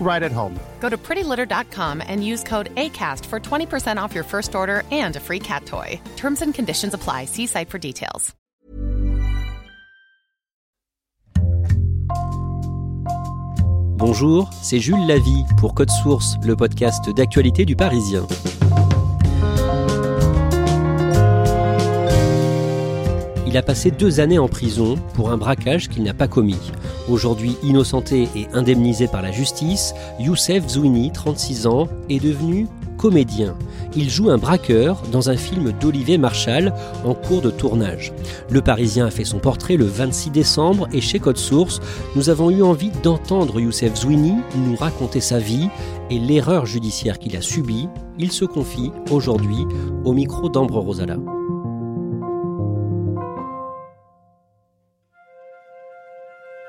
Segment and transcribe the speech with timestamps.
[0.00, 0.54] right at home.
[0.80, 5.20] Go to prettylitter.com and use code ACAST for 20% off your first order and a
[5.20, 6.00] free cat toy.
[6.16, 7.24] Terms and conditions apply.
[7.24, 8.36] See site for details.
[13.98, 18.26] Bonjour, c'est Jules Lavie pour Code Source, le podcast d'actualité du Parisien.
[23.56, 26.60] Il a passé deux années en prison pour un braquage qu'il n'a pas commis.
[27.08, 32.66] Aujourd'hui innocenté et indemnisé par la justice, Youssef Zouini, 36 ans, est devenu
[32.98, 33.56] comédien.
[33.94, 36.74] Il joue un braqueur dans un film d'Olivier Marchal
[37.06, 38.12] en cours de tournage.
[38.50, 41.80] Le Parisien a fait son portrait le 26 décembre et chez Code Source,
[42.14, 45.70] nous avons eu envie d'entendre Youssef Zouini nous raconter sa vie
[46.10, 47.88] et l'erreur judiciaire qu'il a subie.
[48.18, 49.64] Il se confie aujourd'hui
[50.04, 51.16] au micro d'Ambre Rosala.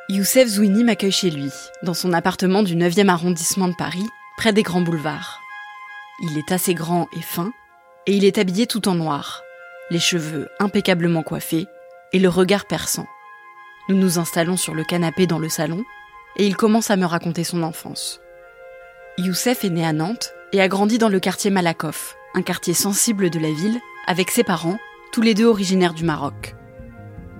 [0.09, 1.51] Youssef Zouini m'accueille chez lui,
[1.83, 5.41] dans son appartement du 9e arrondissement de Paris, près des grands boulevards.
[6.21, 7.51] Il est assez grand et fin,
[8.05, 9.43] et il est habillé tout en noir,
[9.89, 11.65] les cheveux impeccablement coiffés
[12.13, 13.05] et le regard perçant.
[13.89, 15.83] Nous nous installons sur le canapé dans le salon,
[16.37, 18.21] et il commence à me raconter son enfance.
[19.17, 23.29] Youssef est né à Nantes et a grandi dans le quartier Malakoff, un quartier sensible
[23.29, 24.79] de la ville, avec ses parents,
[25.11, 26.55] tous les deux originaires du Maroc.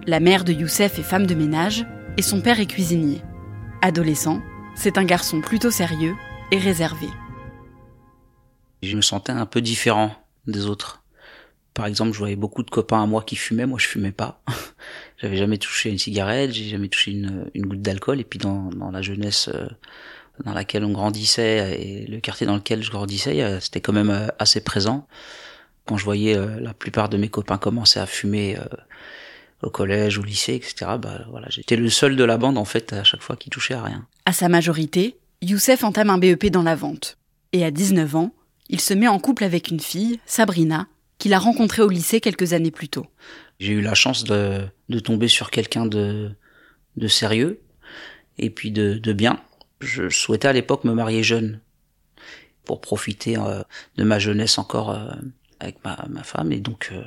[0.05, 1.85] La mère de Youssef est femme de ménage
[2.17, 3.21] et son père est cuisinier.
[3.81, 4.41] Adolescent,
[4.75, 6.15] c'est un garçon plutôt sérieux
[6.51, 7.07] et réservé.
[8.81, 10.15] Je me sentais un peu différent
[10.47, 11.03] des autres.
[11.73, 14.41] Par exemple, je voyais beaucoup de copains à moi qui fumaient, moi je fumais pas.
[15.17, 18.19] J'avais jamais touché une cigarette, j'ai jamais touché une, goutte d'alcool.
[18.19, 19.67] Et puis dans, la jeunesse euh,
[20.43, 24.27] dans laquelle on grandissait et le quartier dans lequel je grandissais, c'était quand même euh,
[24.39, 25.07] assez présent.
[25.85, 28.57] Quand je voyais euh, la plupart de mes copains commencer à fumer
[29.63, 30.91] au collège, au lycée, etc.
[30.99, 33.73] Bah voilà, j'étais le seul de la bande en fait à chaque fois qui touchait
[33.73, 34.07] à rien.
[34.25, 37.17] À sa majorité, Youssef entame un BEP dans la vente.
[37.53, 38.33] Et à 19 ans,
[38.69, 42.53] il se met en couple avec une fille, Sabrina, qu'il a rencontrée au lycée quelques
[42.53, 43.07] années plus tôt.
[43.59, 46.31] J'ai eu la chance de, de tomber sur quelqu'un de,
[46.97, 47.61] de sérieux
[48.37, 49.39] et puis de, de bien.
[49.79, 51.61] Je souhaitais à l'époque me marier jeune
[52.65, 53.63] pour profiter euh,
[53.95, 55.09] de ma jeunesse encore euh,
[55.59, 57.03] avec ma, ma, femme et donc euh,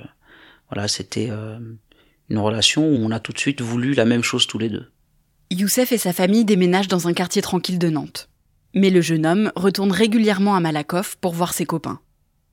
[0.70, 1.58] voilà c'était euh,
[2.30, 4.90] une relation où on a tout de suite voulu la même chose tous les deux.
[5.50, 8.28] Youssef et sa famille déménagent dans un quartier tranquille de Nantes.
[8.72, 12.00] Mais le jeune homme retourne régulièrement à Malakoff pour voir ses copains.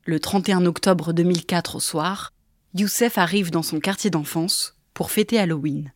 [0.05, 2.33] Le 31 octobre 2004 au soir,
[2.73, 5.91] Youssef arrive dans son quartier d'enfance pour fêter Halloween.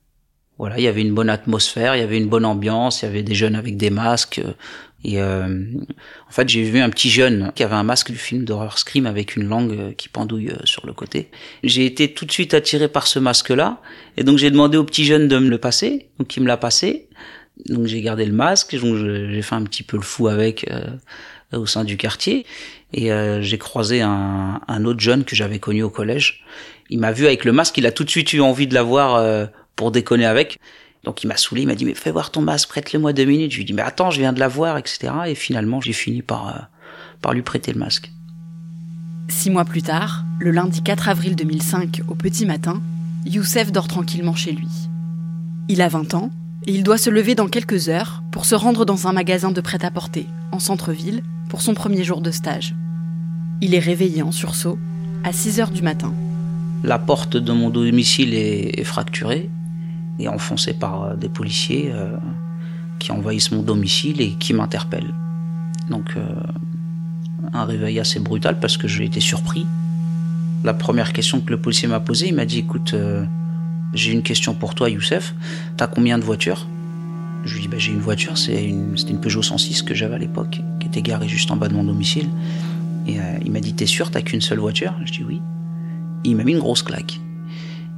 [0.61, 3.07] Voilà, il y avait une bonne atmosphère, il y avait une bonne ambiance, il y
[3.07, 4.39] avait des jeunes avec des masques.
[5.03, 5.63] Et euh,
[6.29, 9.07] en fait, j'ai vu un petit jeune qui avait un masque du film d'horreur Scream
[9.07, 11.31] avec une langue qui pendouille sur le côté.
[11.63, 13.81] J'ai été tout de suite attiré par ce masque-là,
[14.17, 16.09] et donc j'ai demandé au petit jeune de me le passer.
[16.19, 17.09] Donc il me l'a passé.
[17.65, 21.57] Donc j'ai gardé le masque, donc j'ai fait un petit peu le fou avec euh,
[21.57, 22.45] au sein du quartier.
[22.93, 26.43] Et euh, j'ai croisé un, un, autre jeune que j'avais connu au collège.
[26.91, 29.15] Il m'a vu avec le masque, il a tout de suite eu envie de l'avoir
[29.15, 29.47] euh,
[29.81, 30.59] pour déconner avec.
[31.03, 33.49] Donc il m'a saoulé, il m'a dit mais fais voir ton masque, prête-le-moi deux minutes.
[33.49, 35.11] Je lui ai dit mais attends, je viens de l'avoir, etc.
[35.25, 36.59] Et finalement j'ai fini par, euh,
[37.19, 38.11] par lui prêter le masque.
[39.27, 42.79] Six mois plus tard, le lundi 4 avril 2005, au petit matin,
[43.25, 44.67] Youssef dort tranquillement chez lui.
[45.67, 46.29] Il a 20 ans
[46.67, 49.61] et il doit se lever dans quelques heures pour se rendre dans un magasin de
[49.61, 52.75] prêt-à-porter, en centre-ville, pour son premier jour de stage.
[53.61, 54.77] Il est réveillé en sursaut
[55.23, 56.13] à 6 heures du matin.
[56.83, 59.49] La porte de mon domicile est, fracturée
[60.21, 62.15] et enfoncée par des policiers euh,
[62.99, 65.13] qui envahissent mon domicile et qui m'interpellent.
[65.89, 66.21] Donc euh,
[67.53, 69.65] un réveil assez brutal parce que j'ai été surpris.
[70.63, 73.25] La première question que le policier m'a posée, il m'a dit écoute, euh,
[73.93, 75.33] j'ai une question pour toi, Youssef.
[75.77, 76.67] T'as combien de voitures?
[77.43, 80.15] Je lui dis bah, j'ai une voiture, c'est une, c'était une Peugeot 106 que j'avais
[80.15, 82.29] à l'époque, qui était garée juste en bas de mon domicile.
[83.07, 84.93] Et euh, il m'a dit t'es sûr, t'as qu'une seule voiture?
[85.05, 85.41] Je dis oui.
[86.23, 87.19] il m'a mis une grosse claque.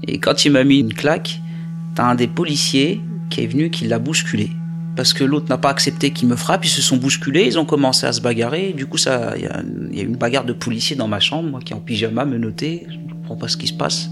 [0.07, 1.41] Et quand il m'a mis une claque,
[1.95, 4.51] t'as un des policiers qui est venu qui l'a bousculé.
[4.95, 7.65] Parce que l'autre n'a pas accepté qu'il me frappe, ils se sont bousculés, ils ont
[7.65, 8.73] commencé à se bagarrer.
[8.73, 11.75] Du coup, il y, a une bagarre de policiers dans ma chambre, moi qui est
[11.75, 14.11] en pyjama, me noter, je ne comprends pas ce qui se passe.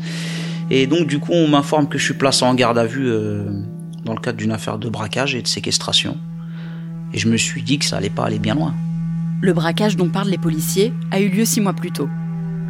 [0.71, 3.43] Et donc, du coup, on m'informe que je suis placé en garde à vue euh,
[4.05, 6.17] dans le cadre d'une affaire de braquage et de séquestration.
[7.13, 8.73] Et je me suis dit que ça allait pas aller bien loin.
[9.41, 12.09] Le braquage dont parlent les policiers a eu lieu six mois plus tôt.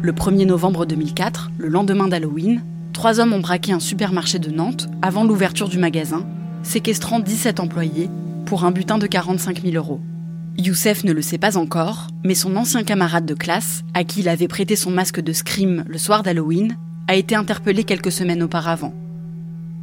[0.02, 2.62] Le 1er novembre 2004, le lendemain d'Halloween,
[2.92, 6.26] trois hommes ont braqué un supermarché de Nantes avant l'ouverture du magasin,
[6.62, 8.08] séquestrant 17 employés
[8.44, 10.00] pour un butin de 45 000 euros.
[10.58, 14.28] Youssef ne le sait pas encore, mais son ancien camarade de classe, à qui il
[14.28, 16.76] avait prêté son masque de scream le soir d'Halloween,
[17.08, 18.92] a été interpellé quelques semaines auparavant.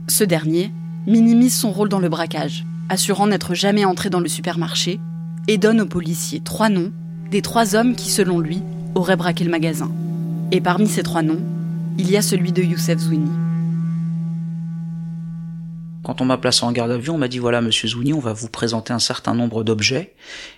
[0.07, 0.71] Ce dernier
[1.07, 4.99] minimise son rôle dans le braquage, assurant n'être jamais entré dans le supermarché,
[5.47, 6.91] et donne aux policiers trois noms
[7.31, 8.61] des trois hommes qui, selon lui,
[8.93, 9.91] auraient braqué le magasin.
[10.51, 11.41] Et parmi ces trois noms,
[11.99, 13.29] il y a celui de Youssef Zouini.
[16.01, 18.19] Quand on m'a placé en garde à vue, on m'a dit voilà, monsieur Zouini, on
[18.19, 20.15] va vous présenter un certain nombre d'objets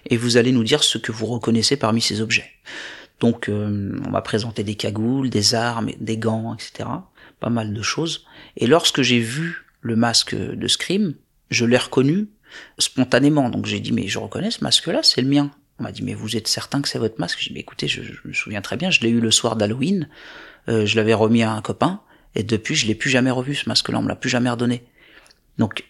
[0.07, 2.51] et vous allez nous dire ce que vous reconnaissez parmi ces objets.
[3.19, 6.87] Donc, euh, on m'a présenté des cagoules, des armes, des gants, etc.
[7.39, 8.25] Pas mal de choses.
[8.55, 11.15] Et lorsque j'ai vu le masque de Scream,
[11.49, 12.27] je l'ai reconnu
[12.77, 13.49] spontanément.
[13.49, 15.49] Donc j'ai dit mais je reconnais ce masque-là, c'est le mien.
[15.79, 17.39] On m'a dit mais vous êtes certain que c'est votre masque?
[17.41, 20.07] J'ai dit mais écoutez, je, me souviens très bien, je l'ai eu le soir d'Halloween,
[20.69, 22.01] euh, je l'avais remis à un copain
[22.35, 24.83] et depuis je l'ai plus jamais revu ce masque-là, on me l'a plus jamais redonné.
[25.57, 25.83] Donc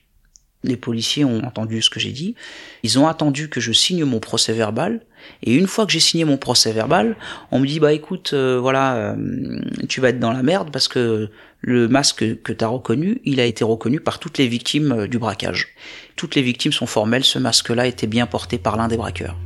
[0.63, 2.35] les policiers ont entendu ce que j'ai dit,
[2.83, 5.01] ils ont attendu que je signe mon procès verbal,
[5.43, 7.15] et une fois que j'ai signé mon procès verbal,
[7.51, 9.59] on me dit bah écoute, euh, voilà, euh,
[9.89, 11.29] tu vas être dans la merde parce que
[11.61, 15.07] le masque que tu as reconnu, il a été reconnu par toutes les victimes euh,
[15.07, 15.69] du braquage.
[16.15, 19.37] Toutes les victimes sont formelles, ce masque-là était bien porté par l'un des braqueurs.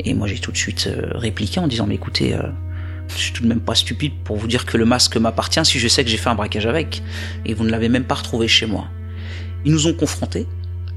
[0.00, 2.36] Et moi j'ai tout de suite répliqué en disant mais écoutez,
[3.08, 5.78] je suis tout de même pas stupide pour vous dire que le masque m'appartient si
[5.78, 7.02] je sais que j'ai fait un braquage avec,
[7.44, 8.88] et vous ne l'avez même pas retrouvé chez moi.
[9.64, 10.46] Ils nous ont confrontés,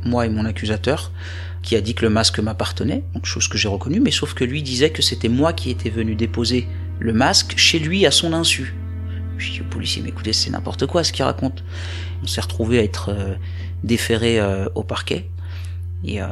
[0.04, 1.12] moi et mon accusateur,
[1.62, 4.64] qui a dit que le masque m'appartenait, chose que j'ai reconnue, mais sauf que lui
[4.64, 6.68] disait que c'était moi qui étais venu déposer
[7.00, 8.74] le masque chez lui à son insu.
[9.38, 11.64] Je dis au policier, mais écoutez, c'est n'importe quoi ce qu'il raconte.
[12.24, 13.36] On s'est retrouvé à être euh,
[13.84, 15.30] déféré euh, au parquet,
[16.04, 16.28] et euh,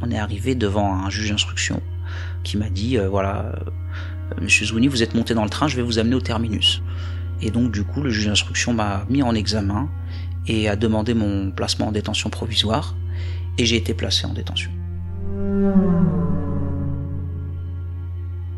[0.00, 1.82] on est arrivé devant un juge d'instruction
[2.42, 3.54] qui m'a dit, voilà,
[4.40, 6.82] monsieur Zouni, vous êtes monté dans le train, je vais vous amener au terminus.
[7.40, 9.88] Et donc du coup, le juge d'instruction m'a mis en examen,
[10.46, 12.94] et a demandé mon placement en détention provisoire
[13.58, 14.70] et j'ai été placé en détention.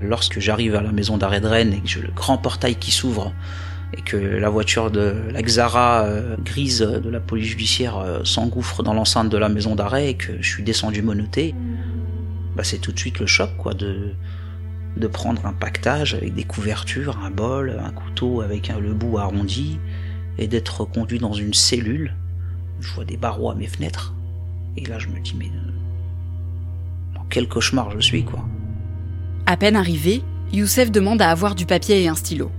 [0.01, 2.91] Lorsque j'arrive à la maison d'arrêt de Rennes et que j'ai le grand portail qui
[2.91, 3.33] s'ouvre
[3.97, 8.83] et que la voiture de la Xara euh, grise de la police judiciaire euh, s'engouffre
[8.83, 11.55] dans l'enceinte de la maison d'arrêt et que je suis descendu monoté,
[12.57, 14.13] bah c'est tout de suite le choc quoi de
[14.97, 19.79] de prendre un pactage avec des couvertures, un bol, un couteau avec le bout arrondi,
[20.39, 22.15] et d'être conduit dans une cellule.
[22.81, 24.15] Je vois des barreaux à mes fenêtres.
[24.77, 28.45] Et là, je me dis, mais euh, quel cauchemar je suis, quoi.
[29.47, 32.51] À peine arrivé, Youssef demande à avoir du papier et un stylo.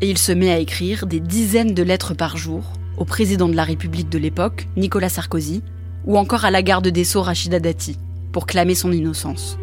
[0.00, 3.54] Et il se met à écrire des dizaines de lettres par jour au président de
[3.54, 5.62] la République de l'époque, Nicolas Sarkozy,
[6.04, 7.98] ou encore à la garde des Sceaux Rachida Dati,
[8.32, 9.58] pour clamer son innocence.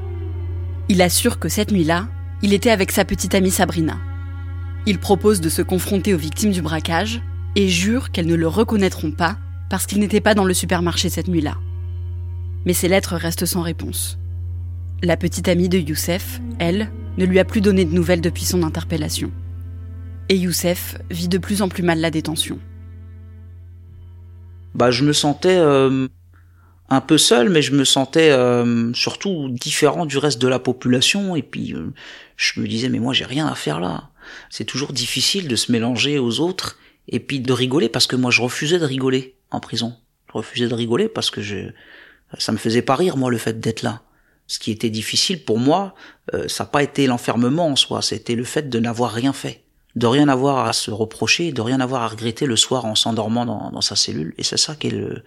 [0.89, 2.07] Il assure que cette nuit-là,
[2.41, 3.99] il était avec sa petite amie Sabrina.
[4.85, 7.21] Il propose de se confronter aux victimes du braquage
[7.55, 9.37] et jure qu'elles ne le reconnaîtront pas
[9.69, 11.55] parce qu'il n'était pas dans le supermarché cette nuit-là.
[12.65, 14.19] Mais ses lettres restent sans réponse.
[15.01, 18.63] La petite amie de Youssef, elle, ne lui a plus donné de nouvelles depuis son
[18.63, 19.31] interpellation.
[20.27, 22.59] Et Youssef vit de plus en plus mal la détention.
[24.75, 26.07] Bah, je me sentais euh,
[26.89, 31.35] un peu seul, mais je me sentais euh, surtout différent du reste de la population.
[31.35, 31.93] Et puis, euh,
[32.37, 34.09] je me disais, mais moi, j'ai rien à faire là.
[34.49, 38.31] C'est toujours difficile de se mélanger aux autres et puis de rigoler parce que moi
[38.31, 39.95] je refusais de rigoler en prison.
[40.27, 41.71] Je refusais de rigoler parce que je,
[42.37, 44.01] ça me faisait pas rire moi le fait d'être là.
[44.47, 45.95] Ce qui était difficile pour moi,
[46.33, 49.63] euh, ça n'a pas été l'enfermement en soi, c'était le fait de n'avoir rien fait,
[49.95, 53.45] de rien avoir à se reprocher, de rien avoir à regretter le soir en s'endormant
[53.45, 54.33] dans, dans, sa cellule.
[54.37, 55.23] Et c'est ça qui est le,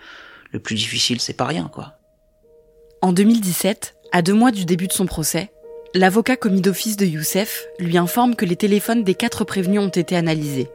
[0.53, 1.95] le plus difficile, c'est pas rien quoi.
[3.03, 5.51] En 2017, à deux mois du début de son procès,
[5.95, 10.17] l'avocat commis d'office de Youssef lui informe que les téléphones des quatre prévenus ont été
[10.17, 10.69] analysés.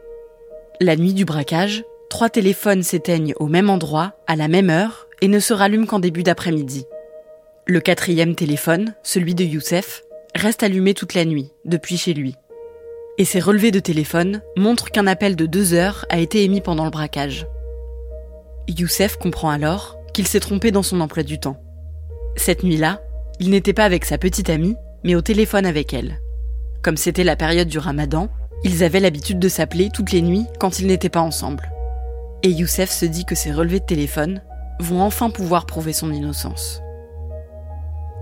[0.80, 5.28] La nuit du braquage, trois téléphones s'éteignent au même endroit, à la même heure, et
[5.28, 6.86] ne se rallument qu'en début d'après-midi.
[7.66, 10.02] Le quatrième téléphone, celui de Youssef,
[10.34, 12.34] reste allumé toute la nuit, depuis chez lui.
[13.18, 16.84] Et ses relevés de téléphone montrent qu'un appel de deux heures a été émis pendant
[16.84, 17.46] le braquage.
[18.68, 21.60] Youssef comprend alors qu'il s'est trompé dans son emploi du temps.
[22.36, 23.00] Cette nuit-là,
[23.40, 26.18] il n'était pas avec sa petite amie, mais au téléphone avec elle.
[26.82, 28.28] Comme c'était la période du ramadan,
[28.64, 31.72] Ils avaient l'habitude de s'appeler toutes les nuits quand ils n'étaient pas ensemble.
[32.44, 34.40] Et Youssef se dit que ces relevés de téléphone
[34.78, 36.80] vont enfin pouvoir prouver son innocence.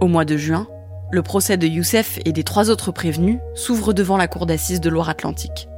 [0.01, 0.67] Au mois de juin,
[1.11, 4.89] le procès de Youssef et des trois autres prévenus s'ouvre devant la cour d'assises de
[4.89, 5.69] Loire-Atlantique.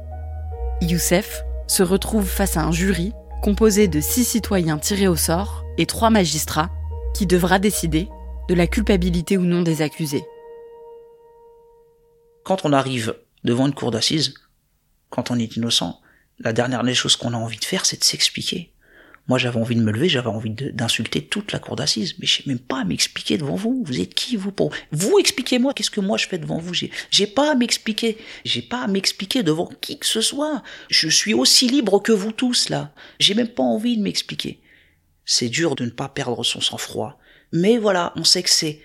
[0.81, 3.13] Youssef se retrouve face à un jury
[3.43, 6.69] composé de six citoyens tirés au sort et trois magistrats
[7.13, 8.07] qui devra décider
[8.47, 10.23] de la culpabilité ou non des accusés.
[12.45, 14.33] Quand on arrive devant une cour d'assises,
[15.09, 15.99] quand on est innocent,
[16.39, 18.72] la dernière des choses qu'on a envie de faire, c'est de s'expliquer.
[19.29, 22.37] Moi, j'avais envie de me lever, j'avais envie d'insulter toute la cour d'assises, mais je
[22.37, 23.81] sais même pas à m'expliquer devant vous.
[23.85, 26.73] Vous êtes qui vous pour vous expliquez-moi qu'est-ce que moi je fais devant vous.
[26.73, 30.61] J'ai, pas à m'expliquer, j'ai pas à m'expliquer devant qui que ce soit.
[30.89, 32.93] Je suis aussi libre que vous tous là.
[33.19, 34.59] J'ai même pas envie de m'expliquer.
[35.25, 37.17] C'est dur de ne pas perdre son sang-froid,
[37.53, 38.81] mais voilà, on sait que c'est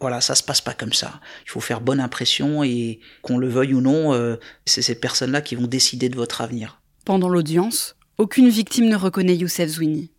[0.00, 1.20] voilà, ça se passe pas comme ça.
[1.46, 4.36] Il faut faire bonne impression et qu'on le veuille ou non, euh,
[4.66, 6.82] c'est ces personnes-là qui vont décider de votre avenir.
[7.04, 10.10] Pendant l'audience, aucune victime ne reconnaît Youssef Zouini.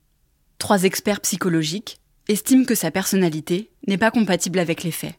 [0.57, 5.15] Trois experts psychologiques estiment que sa personnalité n'est pas compatible avec les faits.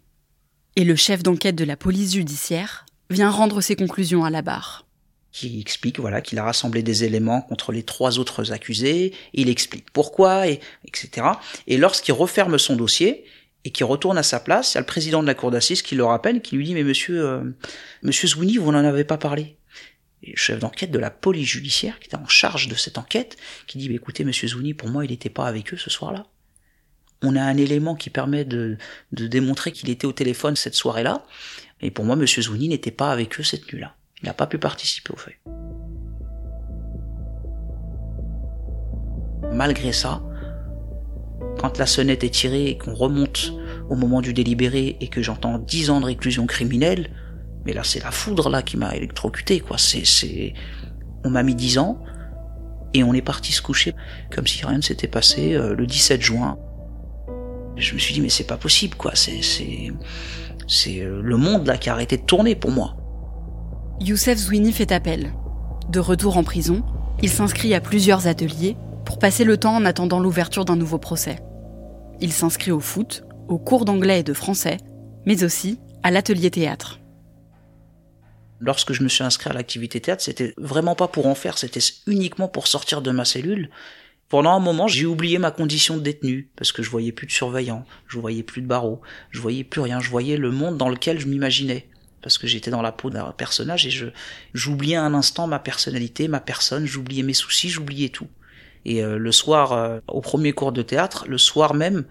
[0.76, 4.86] Et le chef d'enquête de la police judiciaire vient rendre ses conclusions à la barre.
[5.30, 9.90] Qui explique voilà qu'il a rassemblé des éléments contre les trois autres accusés, il explique
[9.92, 11.26] pourquoi, et, etc.
[11.66, 13.24] Et lorsqu'il referme son dossier,
[13.64, 15.82] et qui retourne à sa place, il y a le président de la cour d'assises
[15.82, 17.42] qui le rappelle, qui lui dit mais monsieur, euh,
[18.02, 19.56] monsieur Zouini, vous n'en avez pas parlé.
[20.34, 23.92] Chef d'enquête de la police judiciaire, qui était en charge de cette enquête, qui dit
[23.94, 26.26] écoutez monsieur Zouini, pour moi il n'était pas avec eux ce soir-là.
[27.22, 28.76] On a un élément qui permet de,
[29.12, 31.24] démontrer qu'il était au téléphone cette soirée-là,
[31.80, 33.94] et pour moi monsieur Zouini n'était pas avec eux cette nuit-là.
[34.22, 35.38] Il n'a pas pu participer au fait.
[39.52, 40.22] Malgré ça,
[41.58, 43.52] quand la sonnette est tirée et qu'on remonte
[43.88, 47.10] au moment du délibéré et que j'entends 10 ans de réclusion criminelle,
[47.64, 49.78] mais là c'est la foudre là qui m'a électrocuté quoi.
[49.78, 50.54] C'est c'est
[51.24, 51.98] on m'a mis 10 ans
[52.92, 53.94] et on est parti se coucher
[54.30, 56.58] comme si rien ne s'était passé euh, le 17 juin.
[57.76, 59.12] Je me suis dit mais c'est pas possible quoi.
[59.14, 59.92] C'est c'est
[60.68, 62.96] c'est euh, le monde là qui a arrêté de tourner pour moi.
[64.00, 65.32] Youssef Zouini fait appel.
[65.88, 66.82] De retour en prison,
[67.22, 71.36] il s'inscrit à plusieurs ateliers pour passer le temps en attendant l'ouverture d'un nouveau procès.
[72.20, 74.78] Il s'inscrit au foot, aux cours d'anglais et de français,
[75.26, 77.00] mais aussi à l'atelier théâtre.
[78.64, 81.80] Lorsque je me suis inscrit à l'activité théâtre, c'était vraiment pas pour en faire, c'était
[82.06, 83.68] uniquement pour sortir de ma cellule.
[84.30, 87.32] Pendant un moment, j'ai oublié ma condition de détenu, parce que je voyais plus de
[87.32, 90.88] surveillants, je voyais plus de barreaux, je voyais plus rien, je voyais le monde dans
[90.88, 91.86] lequel je m'imaginais.
[92.22, 94.06] Parce que j'étais dans la peau d'un personnage et je,
[94.54, 98.28] j'oubliais un instant ma personnalité, ma personne, j'oubliais mes soucis, j'oubliais tout.
[98.86, 102.04] Et euh, le soir, euh, au premier cours de théâtre, le soir même,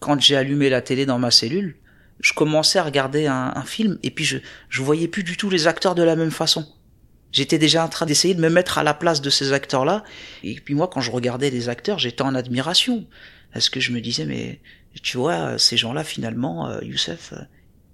[0.00, 1.76] quand j'ai allumé la télé dans ma cellule,
[2.20, 5.50] je commençais à regarder un, un, film et puis je je voyais plus du tout
[5.50, 6.66] les acteurs de la même façon.
[7.32, 10.04] J'étais déjà en train d'essayer de me mettre à la place de ces acteurs-là
[10.42, 13.06] et puis moi quand je regardais les acteurs, j'étais en admiration
[13.52, 14.60] parce que je me disais mais
[15.02, 17.34] tu vois ces gens-là finalement euh, Youssef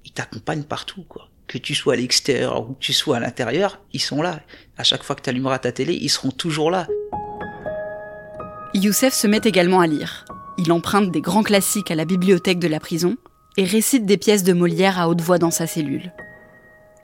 [0.04, 1.28] ils t'accompagnent partout quoi.
[1.46, 4.40] Que tu sois à l'extérieur ou que tu sois à l'intérieur, ils sont là.
[4.78, 6.86] À chaque fois que tu allumeras ta télé, ils seront toujours là.
[8.72, 10.24] Youssef se met également à lire.
[10.58, 13.16] Il emprunte des grands classiques à la bibliothèque de la prison
[13.56, 16.12] et récite des pièces de Molière à haute voix dans sa cellule.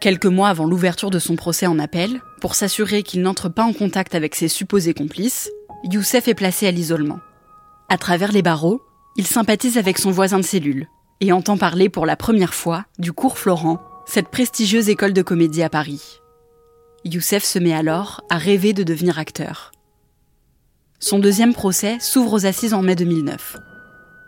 [0.01, 3.73] Quelques mois avant l'ouverture de son procès en appel, pour s'assurer qu'il n'entre pas en
[3.73, 5.51] contact avec ses supposés complices,
[5.85, 7.21] Youssef est placé à l'isolement.
[7.89, 8.83] À travers les barreaux,
[9.17, 10.89] il sympathise avec son voisin de cellule
[11.21, 15.63] et entend parler pour la première fois du cours Florent, cette prestigieuse école de comédie
[15.63, 16.21] à Paris.
[17.05, 19.73] Youssef se met alors à rêver de devenir acteur.
[20.99, 23.57] Son deuxième procès s'ouvre aux assises en mai 2009.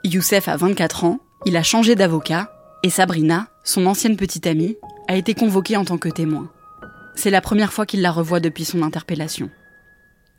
[0.04, 2.52] Youssef a 24 ans, il a changé d'avocat,
[2.82, 4.76] et Sabrina, son ancienne petite amie,
[5.08, 6.50] a été convoquée en tant que témoin.
[7.14, 9.50] C'est la première fois qu'il la revoit depuis son interpellation.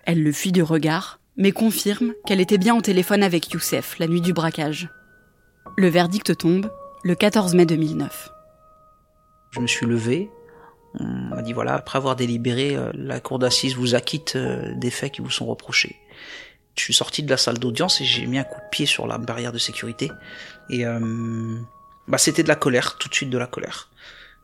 [0.06, 4.08] Elle le fuit du regard, mais confirme qu'elle était bien au téléphone avec Youssef la
[4.08, 4.90] nuit du braquage.
[5.78, 6.72] Le verdict tombe
[7.04, 8.30] le 14 mai 2009.
[9.52, 10.30] Je me suis levé,
[11.00, 14.90] on m'a dit voilà, après avoir délibéré, euh, la cour d'assises vous acquitte euh, des
[14.90, 15.96] faits qui vous sont reprochés.
[16.80, 19.06] Je suis sorti de la salle d'audience et j'ai mis un coup de pied sur
[19.06, 20.10] la barrière de sécurité.
[20.70, 21.60] Et euh,
[22.08, 23.90] bah c'était de la colère, tout de suite de la colère.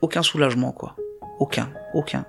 [0.02, 0.98] Aucun soulagement quoi.
[1.40, 2.26] Aucun, aucun.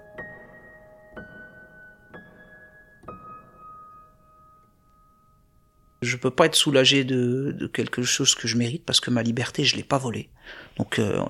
[6.03, 9.65] Je peux pas être soulagé de, quelque chose que je mérite parce que ma liberté
[9.65, 10.31] je l'ai pas volée.
[10.77, 11.21] Donc euh,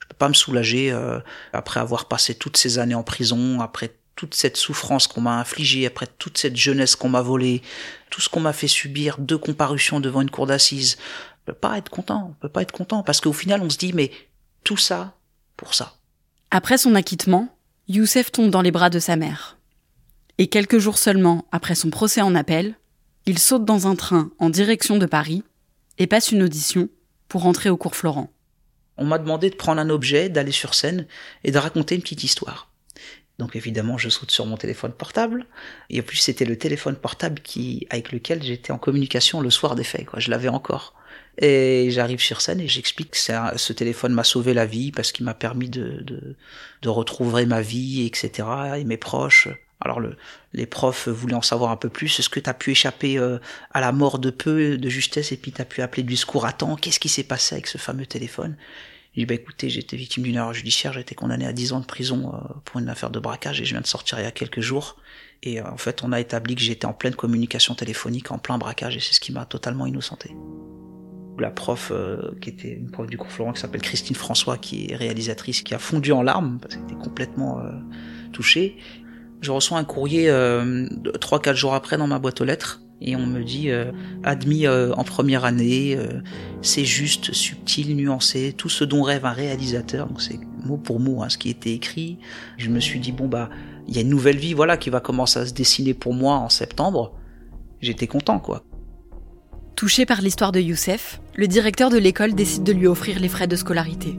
[0.00, 1.18] je peux pas me soulager euh,
[1.54, 5.86] après avoir passé toutes ces années en prison, après toute cette souffrance qu'on m'a infligée,
[5.86, 7.62] après toute cette jeunesse qu'on m'a volée,
[8.10, 10.98] tout ce qu'on m'a fait subir, deux comparutions devant une cour d'assises.
[11.42, 13.78] On peut pas être content, on peut pas être content parce qu'au final on se
[13.78, 14.10] dit mais
[14.64, 15.14] tout ça
[15.56, 15.94] pour ça.
[16.50, 17.56] Après son acquittement,
[17.86, 19.56] Youssef tombe dans les bras de sa mère.
[20.38, 22.74] Et quelques jours seulement après son procès en appel,
[23.24, 25.44] il saute dans un train en direction de Paris
[25.98, 26.88] et passe une audition
[27.28, 28.32] pour entrer au cours Florent.
[28.96, 31.06] On m'a demandé de prendre un objet, d'aller sur scène
[31.44, 32.67] et de raconter une petite histoire.
[33.38, 35.46] Donc évidemment, je saute sur mon téléphone portable.
[35.90, 39.76] Et en plus, c'était le téléphone portable qui, avec lequel j'étais en communication le soir
[39.76, 40.06] des faits.
[40.06, 40.18] Quoi.
[40.18, 40.94] Je l'avais encore.
[41.40, 45.24] Et j'arrive sur scène et j'explique que ce téléphone m'a sauvé la vie parce qu'il
[45.24, 46.04] m'a permis de,
[46.82, 48.48] de, retrouver ma vie, etc.
[48.78, 49.48] et mes proches.
[49.80, 50.16] Alors le,
[50.52, 52.18] les profs voulaient en savoir un peu plus.
[52.18, 53.38] Est-ce que tu as pu échapper euh,
[53.72, 56.44] à la mort de peu de justesse et puis tu as pu appeler du secours
[56.44, 56.74] à temps?
[56.74, 58.56] Qu'est-ce qui s'est passé avec ce fameux téléphone?
[59.18, 61.80] J'ai dit, bah écoutez, été victime d'une erreur judiciaire, j'ai été condamné à 10 ans
[61.80, 64.26] de prison euh, pour une affaire de braquage et je viens de sortir il y
[64.26, 64.96] a quelques jours.
[65.42, 68.58] Et euh, en fait, on a établi que j'étais en pleine communication téléphonique, en plein
[68.58, 70.30] braquage, et c'est ce qui m'a totalement innocenté.
[71.36, 74.92] La prof, euh, qui était une prof du cours Florent, qui s'appelle Christine François, qui
[74.92, 77.60] est réalisatrice, qui a fondu en larmes, parce qu'elle était complètement
[78.32, 78.76] touchée.
[79.40, 83.42] Je reçois un courrier 3-4 jours après dans ma boîte aux lettres, et on me
[83.42, 83.92] dit euh,
[84.24, 86.20] admis euh, en première année, euh,
[86.62, 90.08] c'est juste, subtil, nuancé, tout ce dont rêve un réalisateur.
[90.08, 92.18] Donc c'est mot pour mot hein, ce qui était écrit.
[92.56, 93.50] Je me suis dit bon bah
[93.86, 96.34] il y a une nouvelle vie voilà qui va commencer à se dessiner pour moi
[96.34, 97.14] en septembre.
[97.80, 98.64] J'étais content quoi.
[99.76, 103.46] Touché par l'histoire de Youssef, le directeur de l'école décide de lui offrir les frais
[103.46, 104.16] de scolarité.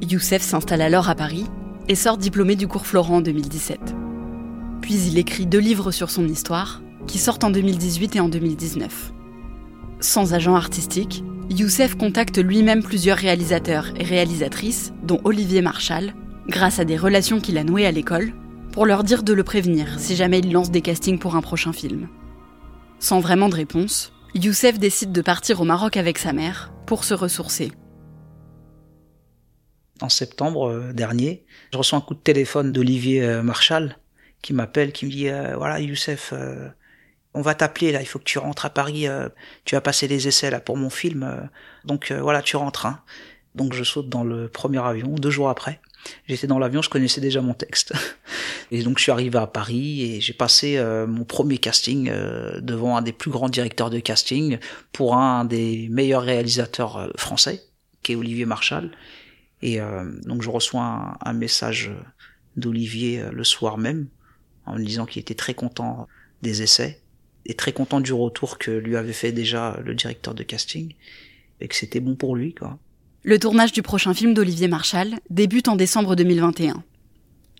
[0.00, 1.44] Youssef s'installe alors à Paris
[1.88, 3.78] et sort diplômé du cours Florent en 2017.
[4.80, 9.12] Puis il écrit deux livres sur son histoire qui sortent en 2018 et en 2019.
[10.00, 16.14] Sans agent artistique, Youssef contacte lui-même plusieurs réalisateurs et réalisatrices, dont Olivier Marchal,
[16.46, 18.32] grâce à des relations qu'il a nouées à l'école,
[18.72, 21.72] pour leur dire de le prévenir si jamais il lance des castings pour un prochain
[21.72, 22.08] film.
[22.98, 27.14] Sans vraiment de réponse, Youssef décide de partir au Maroc avec sa mère pour se
[27.14, 27.72] ressourcer.
[30.00, 33.98] En septembre euh, dernier, je reçois un coup de téléphone d'Olivier euh, Marchal
[34.42, 36.32] qui m'appelle, qui me dit euh, voilà Youssef,
[37.38, 39.28] on va t'appeler là, il faut que tu rentres à Paris, euh,
[39.64, 41.36] tu vas passer les essais là pour mon film, euh,
[41.84, 42.84] donc euh, voilà, tu rentres.
[42.84, 43.00] Hein.
[43.54, 45.80] Donc je saute dans le premier avion, deux jours après.
[46.26, 47.92] J'étais dans l'avion, je connaissais déjà mon texte.
[48.72, 52.12] Et donc je suis arrivé à Paris et j'ai passé mon premier casting
[52.60, 54.58] devant un des plus grands directeurs de casting
[54.92, 57.62] pour un des meilleurs réalisateurs français,
[58.02, 58.90] qui est Olivier Marchal.
[59.62, 59.80] Et
[60.26, 61.90] donc je reçois un, un message
[62.56, 64.08] d'Olivier le soir même
[64.66, 66.06] en me disant qu'il était très content
[66.42, 67.00] des essais
[67.48, 70.92] est très content du retour que lui avait fait déjà le directeur de casting
[71.60, 72.78] et que c'était bon pour lui quoi.
[73.24, 76.82] Le tournage du prochain film d'Olivier Marchal débute en décembre 2021.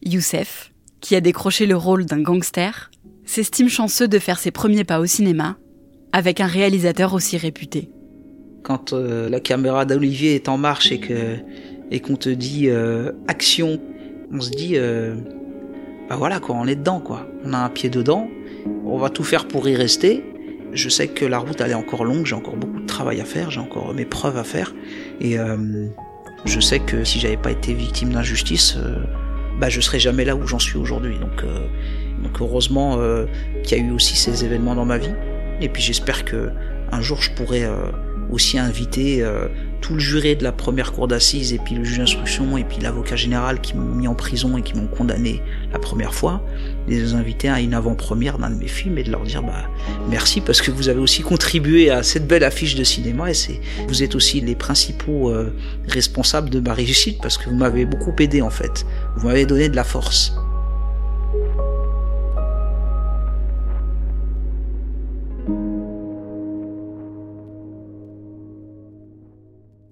[0.03, 2.91] Youssef, qui a décroché le rôle d'un gangster,
[3.25, 5.59] s'estime chanceux de faire ses premiers pas au cinéma
[6.13, 7.91] avec un réalisateur aussi réputé.
[8.63, 11.37] Quand euh, la caméra d'Olivier est en marche et que
[11.91, 13.81] et qu'on te dit euh, action,
[14.33, 15.17] on se dit euh,
[16.09, 17.27] bah voilà quoi, on est dedans quoi.
[17.45, 18.29] On a un pied dedans
[18.85, 20.25] on va tout faire pour y rester.
[20.73, 23.25] Je sais que la route elle est encore longue, j'ai encore beaucoup de travail à
[23.25, 24.75] faire, j'ai encore mes preuves à faire.
[25.21, 25.87] Et euh,
[26.45, 28.97] je sais que si j'avais pas été victime d'injustice, euh,
[29.59, 31.19] bah je serais jamais là où j'en suis aujourd'hui.
[31.19, 31.67] Donc, euh,
[32.23, 32.99] donc heureusement
[33.63, 35.15] qu'il y a eu aussi ces événements dans ma vie.
[35.61, 36.51] Et puis j'espère que
[36.93, 37.65] un jour je pourrai
[38.31, 39.25] aussi inviter
[39.89, 42.77] tout le juré de la première cour d'assises et puis le juge d'instruction et puis
[42.79, 45.41] l'avocat général qui m'ont mis en prison et qui m'ont condamné
[45.73, 46.45] la première fois,
[46.89, 49.65] les inviter à une avant-première d'un de mes films et de leur dire bah
[50.11, 53.63] merci parce que vous avez aussi contribué à cette belle affiche de cinéma et c'est
[53.89, 55.55] vous êtes aussi les principaux euh,
[55.87, 58.85] responsables de ma réussite parce que vous m'avez beaucoup aidé en fait.
[59.17, 60.35] Vous m'avez donné de la force.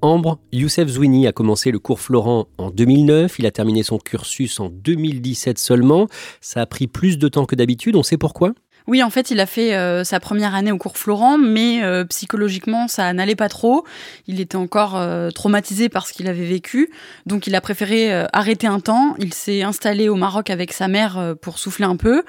[0.07, 4.61] Ambre, Youssef Zouini a commencé le cours Florent en 2009, il a terminé son cursus
[4.61, 6.07] en 2017 seulement.
[6.41, 8.53] Ça a pris plus de temps que d'habitude, on sait pourquoi?
[8.87, 12.05] Oui, en fait, il a fait euh, sa première année au cours Florent, mais euh,
[12.05, 13.85] psychologiquement, ça n'allait pas trop.
[14.29, 16.91] Il était encore euh, traumatisé par ce qu'il avait vécu,
[17.27, 19.17] donc il a préféré arrêter un temps.
[19.19, 22.23] Il s'est installé au Maroc avec sa mère pour souffler un peu.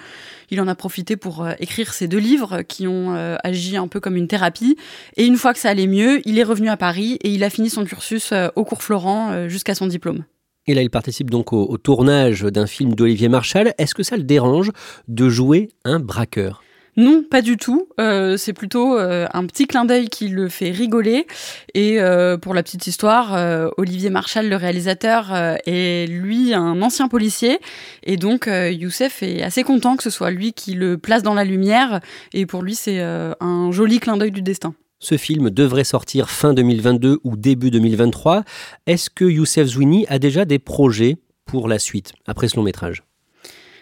[0.49, 4.15] Il en a profité pour écrire ses deux livres qui ont agi un peu comme
[4.15, 4.77] une thérapie.
[5.15, 7.49] Et une fois que ça allait mieux, il est revenu à Paris et il a
[7.49, 10.23] fini son cursus au cours Florent jusqu'à son diplôme.
[10.67, 13.73] Et là, il participe donc au, tournage d'un film d'Olivier Marchal.
[13.77, 14.71] Est-ce que ça le dérange
[15.08, 16.62] de jouer un braqueur?
[16.97, 17.88] Non, pas du tout.
[17.99, 21.27] Euh, c'est plutôt euh, un petit clin d'œil qui le fait rigoler.
[21.75, 23.38] Et euh, pour la petite histoire,
[23.77, 25.32] Olivier Marchal, le réalisateur,
[25.65, 27.60] est lui un ancien policier.
[28.03, 31.43] Et donc Youssef est assez content que ce soit lui qui le place dans la
[31.45, 32.01] lumière.
[32.34, 34.73] Et pour lui, c'est un joli clin d'œil du destin.
[34.99, 38.43] Ce film devrait sortir fin 2022 ou début 2023.
[38.88, 43.03] Est-ce que Youssef Zouini a déjà des projets pour la suite, après ce long métrage?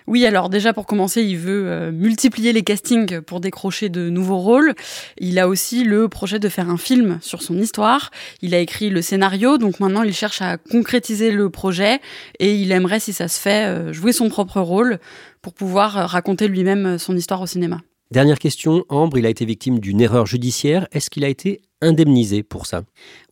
[0.08, 4.38] Oui, alors déjà pour commencer, il veut euh, multiplier les castings pour décrocher de nouveaux
[4.38, 4.76] rôles.
[5.18, 8.12] Il a aussi le projet de faire un film sur son histoire.
[8.42, 12.02] Il a écrit le scénario, donc maintenant il cherche à concrétiser le projet
[12.40, 15.00] et il aimerait, si ça se fait, euh, jouer son propre rôle
[15.42, 17.82] pour pouvoir euh, raconter lui-même son histoire au cinéma.
[18.16, 20.88] Dernière question, Ambre, il a été victime d'une erreur judiciaire.
[20.94, 22.84] Est-ce qu'il a été indemnisé pour ça?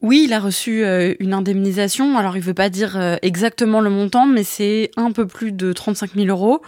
[0.02, 2.18] Oui, il a reçu euh, une indemnisation.
[2.18, 5.54] Alors, il ne veut pas dire euh, exactement le montant, mais c'est un peu plus
[5.54, 6.62] de 35 000 euros.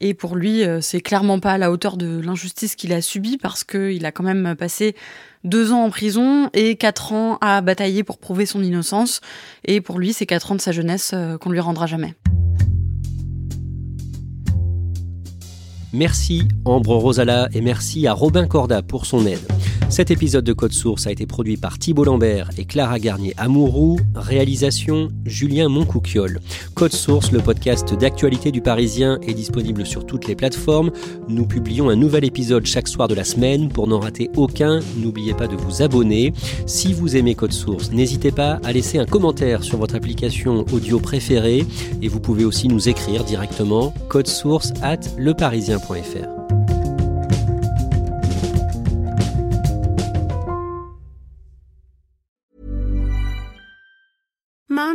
[0.00, 3.36] Et pour lui, euh, c'est clairement pas à la hauteur de l'injustice qu'il a subie
[3.36, 4.96] parce qu'il a quand même passé
[5.44, 9.20] deux ans en prison et quatre ans à batailler pour prouver son innocence.
[9.66, 12.14] Et pour lui, c'est quatre ans de sa jeunesse qu'on lui rendra jamais.
[15.92, 19.40] Merci Ambre Rosala et merci à Robin Corda pour son aide.
[19.90, 23.98] Cet épisode de Code Source a été produit par Thibault Lambert et Clara Garnier Amouroux.
[24.14, 26.40] Réalisation Julien Moncouquiol.
[26.74, 30.92] Code Source, le podcast d'actualité du Parisien, est disponible sur toutes les plateformes.
[31.28, 33.68] Nous publions un nouvel épisode chaque soir de la semaine.
[33.68, 36.32] Pour n'en rater aucun, n'oubliez pas de vous abonner.
[36.66, 41.00] Si vous aimez Code Source, n'hésitez pas à laisser un commentaire sur votre application audio
[41.00, 41.66] préférée
[42.00, 43.92] et vous pouvez aussi nous écrire directement
[44.24, 46.39] source at leparisien.fr.